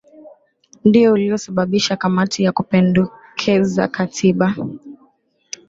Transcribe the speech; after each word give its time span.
Ndio 0.85 1.13
uliosababisha 1.13 1.95
kamati 1.95 2.43
ya 2.43 2.51
kupendekeza 2.51 3.87
Katiba 3.87 4.55